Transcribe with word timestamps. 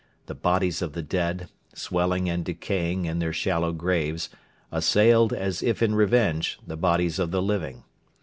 The 0.25 0.33
bodies 0.33 0.81
of 0.81 0.93
the 0.93 1.03
dead, 1.03 1.47
swelling 1.75 2.27
and 2.27 2.43
decaying 2.43 3.05
in 3.05 3.19
their 3.19 3.31
shallow 3.31 3.71
graves, 3.71 4.31
assailed, 4.71 5.31
as 5.31 5.61
if 5.61 5.83
in 5.83 5.93
revenge, 5.93 6.57
the 6.65 6.75
bodies 6.75 7.19
of 7.19 7.29
the 7.29 7.39
living. 7.39 7.83